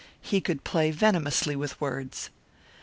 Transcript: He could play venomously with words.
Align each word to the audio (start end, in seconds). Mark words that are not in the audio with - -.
He 0.19 0.41
could 0.41 0.63
play 0.63 0.89
venomously 0.89 1.55
with 1.55 1.79
words. 1.79 2.31